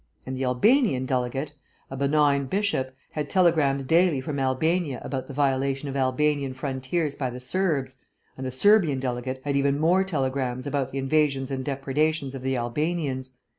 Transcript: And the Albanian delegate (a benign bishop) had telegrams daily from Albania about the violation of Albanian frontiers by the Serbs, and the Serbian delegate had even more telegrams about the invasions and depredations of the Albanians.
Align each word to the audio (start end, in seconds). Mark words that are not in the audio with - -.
And 0.25 0.35
the 0.35 0.45
Albanian 0.45 1.05
delegate 1.05 1.53
(a 1.91 1.95
benign 1.95 2.47
bishop) 2.47 2.95
had 3.11 3.29
telegrams 3.29 3.85
daily 3.85 4.19
from 4.19 4.39
Albania 4.39 4.99
about 5.03 5.27
the 5.27 5.33
violation 5.35 5.87
of 5.87 5.95
Albanian 5.95 6.53
frontiers 6.53 7.13
by 7.13 7.29
the 7.29 7.39
Serbs, 7.39 7.97
and 8.35 8.43
the 8.43 8.51
Serbian 8.51 8.99
delegate 8.99 9.41
had 9.45 9.55
even 9.55 9.77
more 9.79 10.03
telegrams 10.03 10.65
about 10.65 10.91
the 10.91 10.97
invasions 10.97 11.51
and 11.51 11.63
depredations 11.63 12.33
of 12.33 12.41
the 12.41 12.57
Albanians. 12.57 13.37